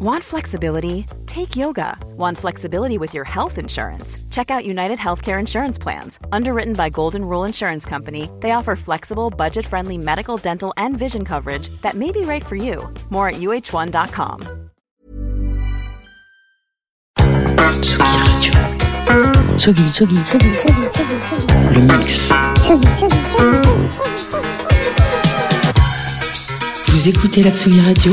Want 0.00 0.22
flexibility? 0.22 1.06
Take 1.26 1.56
yoga. 1.56 1.98
Want 2.16 2.38
flexibility 2.38 2.98
with 2.98 3.14
your 3.14 3.24
health 3.24 3.58
insurance? 3.58 4.16
Check 4.30 4.48
out 4.48 4.64
United 4.64 4.96
Healthcare 4.96 5.40
Insurance 5.40 5.76
Plans. 5.76 6.20
Underwritten 6.30 6.74
by 6.74 6.88
Golden 6.88 7.24
Rule 7.24 7.42
Insurance 7.42 7.84
Company, 7.84 8.30
they 8.38 8.52
offer 8.52 8.76
flexible, 8.76 9.28
budget 9.28 9.66
friendly 9.66 9.98
medical, 9.98 10.36
dental, 10.36 10.72
and 10.76 10.96
vision 10.96 11.24
coverage 11.24 11.68
that 11.82 11.94
may 11.94 12.12
be 12.12 12.20
right 12.20 12.46
for 12.46 12.54
you. 12.54 12.88
More 13.10 13.30
at 13.30 13.40
uh1.com. 13.40 14.40
Tsugi 17.80 17.98
Radio. 18.22 18.52
Tsugi, 19.56 19.82
Tsugi, 19.88 20.22
Tsugi, 20.22 20.54
Tsugi, 20.58 20.86
Tsugi, 20.86 21.18
Tsugi. 21.18 21.74
Le 21.74 21.80
mix. 21.82 22.30
Tsugi, 22.60 22.86
Tsugi, 22.86 23.18
Tsugi, 23.32 23.58
Vous 26.86 27.08
écoutez 27.08 27.42
la 27.42 27.50
Tsugi 27.50 27.80
Radio 27.80 28.12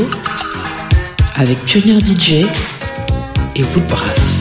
avec 1.38 1.60
Pionnier 1.66 2.00
DJ 2.00 2.46
et 3.56 3.64
Woodbrass. 3.64 4.35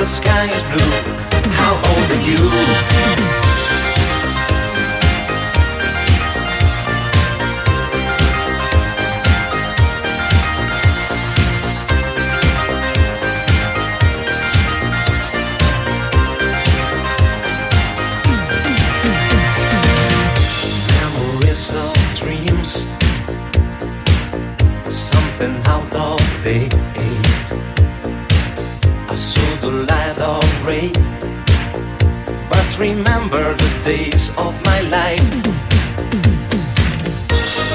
The 0.00 0.06
sky 0.06 0.46
is 0.46 0.62
blue. 0.62 0.92
How 1.60 1.74
old 1.74 2.10
are 2.10 2.22
you? 2.24 2.40
memories 20.96 21.74
of 21.74 21.94
dreams, 22.16 22.86
something 24.88 25.54
out 25.66 25.94
of 25.94 26.20
date. 26.42 26.79
Rain, 30.80 30.92
but 32.48 32.78
remember 32.78 33.54
the 33.54 33.70
days 33.84 34.30
of 34.36 34.52
my 34.64 34.80
life 34.96 35.30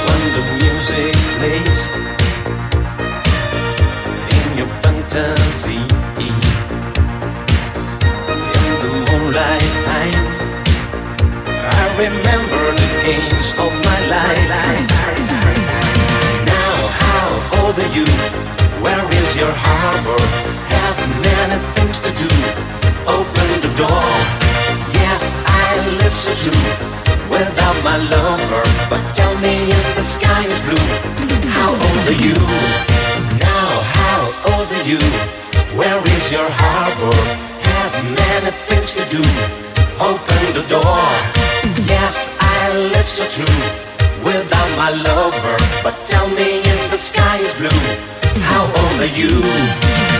when 0.06 0.22
the 0.36 0.44
music 0.62 1.16
plays 1.38 1.80
in 4.36 4.48
your 4.58 4.72
fantasy. 4.84 5.82
In 8.66 8.74
the 8.82 8.92
moonlight 9.08 9.74
time. 9.90 10.26
I 11.78 11.84
remember 12.06 12.64
the 12.82 12.90
games 13.06 13.48
of 13.66 13.72
my 13.90 14.00
life. 14.16 14.50
Now, 16.52 16.76
how 17.02 17.28
old 17.58 17.78
are 17.80 17.92
you? 17.98 18.08
Where 18.84 19.06
is 19.20 19.36
your 19.36 19.54
harbor? 19.54 20.35
Without 27.30 27.78
my 27.84 27.98
lover. 27.98 28.64
But 28.90 29.02
tell 29.14 29.36
me 29.40 29.70
if 29.70 29.96
the 29.96 30.04
sky 30.04 30.46
is 30.46 30.60
blue. 30.62 30.88
How 31.58 31.72
old 31.72 32.04
are 32.12 32.20
you? 32.28 32.38
Now, 33.40 33.70
how 34.00 34.20
old 34.52 34.68
are 34.78 34.86
you? 34.92 35.02
Where 35.78 36.02
is 36.16 36.32
your 36.32 36.50
harbor? 36.50 37.18
Have 37.70 37.96
many 38.04 38.52
things 38.68 38.94
to 38.98 39.04
do. 39.16 39.24
Open 40.00 40.42
the 40.58 40.66
door. 40.68 41.06
Yes, 41.88 42.30
I 42.40 42.74
live 42.94 43.08
so 43.08 43.26
true 43.36 43.62
without 44.24 44.70
my 44.78 44.92
lover. 44.92 45.58
But 45.84 45.96
tell 46.06 46.28
me 46.28 46.60
if 46.74 46.92
the 46.92 46.98
sky 46.98 47.38
is 47.38 47.54
blue. 47.56 47.82
How 48.50 48.64
old 48.64 49.02
are 49.02 49.14
you? 49.22 50.15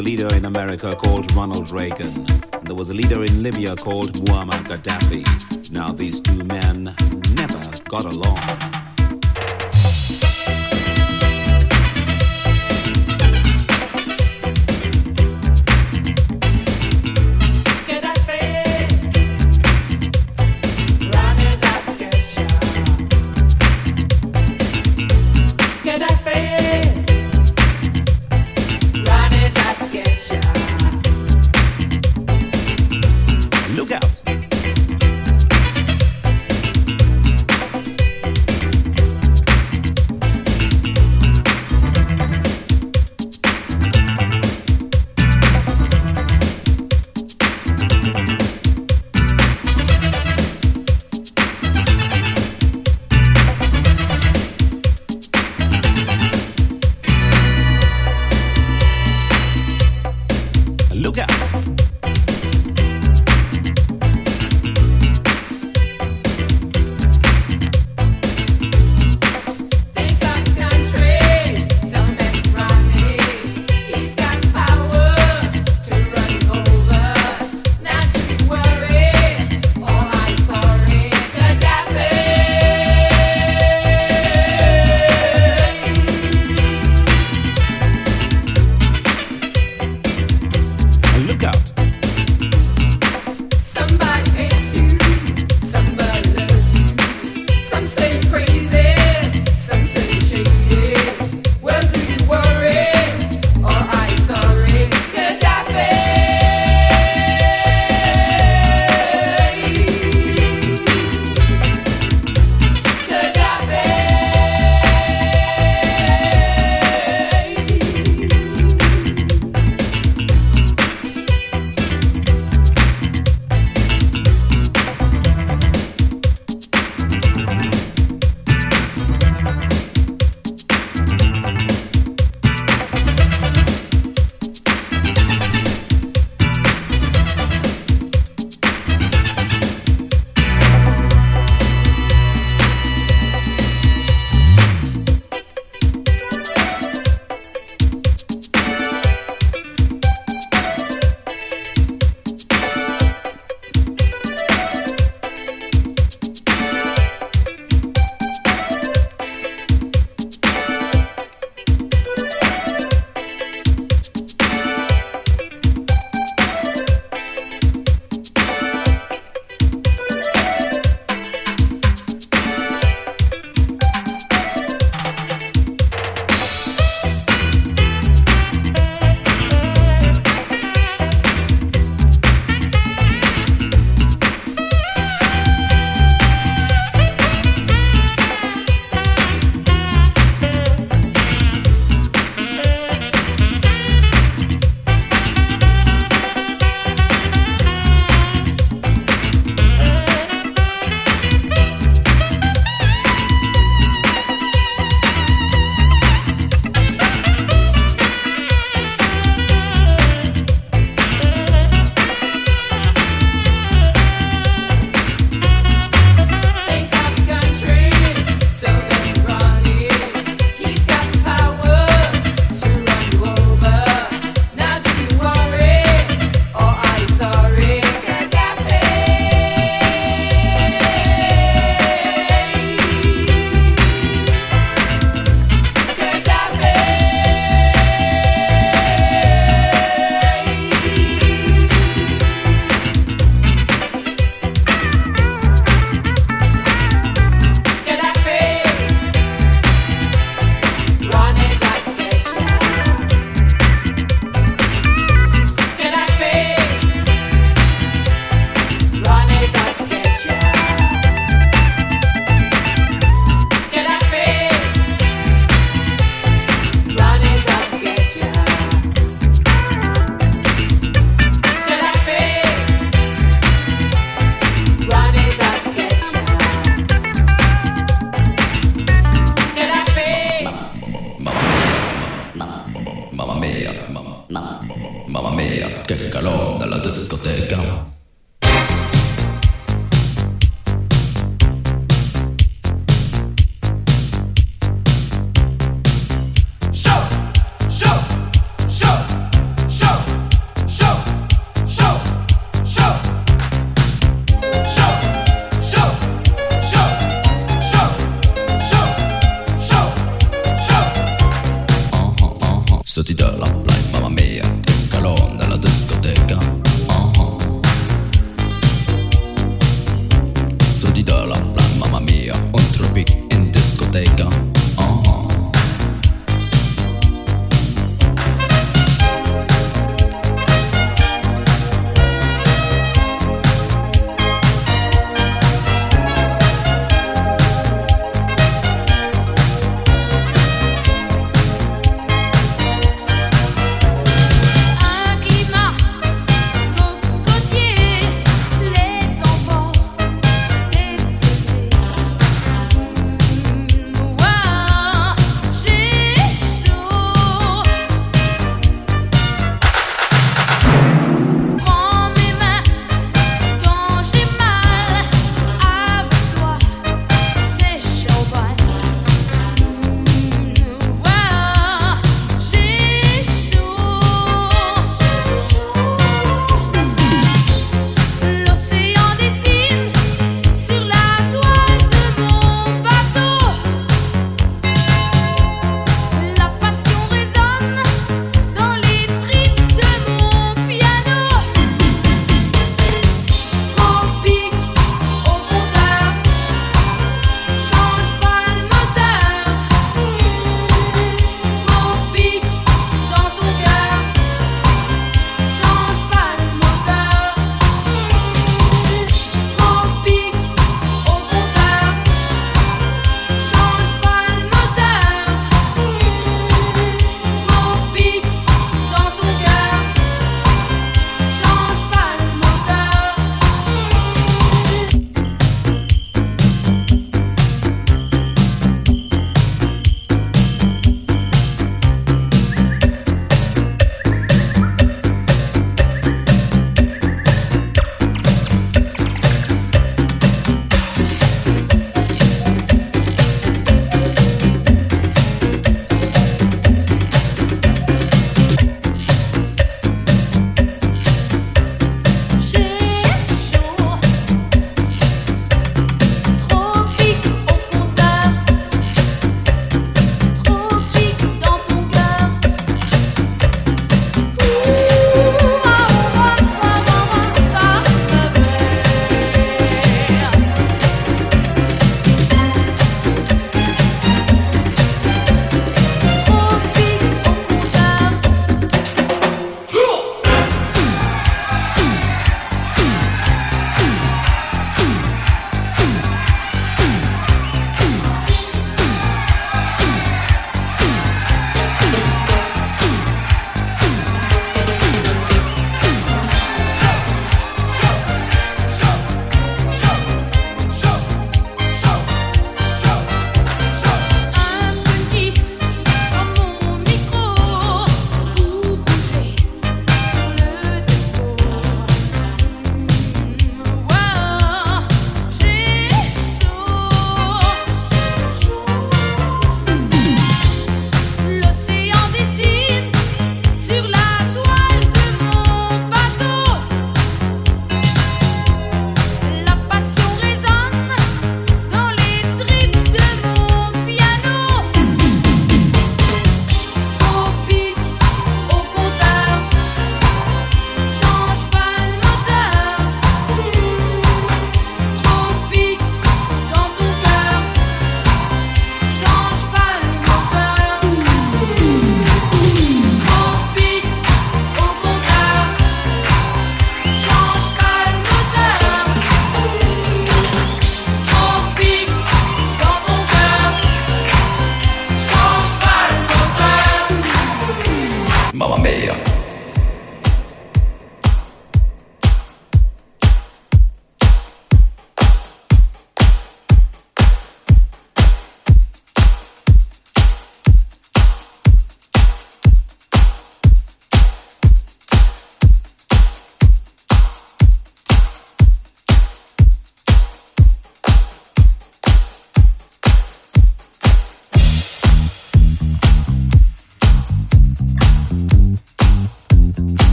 A 0.00 0.02
leader 0.02 0.34
in 0.34 0.46
America 0.46 0.96
called 0.96 1.30
Ronald 1.34 1.70
Reagan. 1.70 2.08
And 2.54 2.66
there 2.66 2.74
was 2.74 2.88
a 2.88 2.94
leader 2.94 3.22
in 3.22 3.42
Libya 3.42 3.76
called 3.76 4.14
Muammar 4.24 4.64
Gaddafi. 4.64 5.70
Now, 5.70 5.92
these 5.92 6.22
two 6.22 6.42
men 6.44 6.94
never 7.34 7.60
got 7.84 8.06
along. 8.06 8.79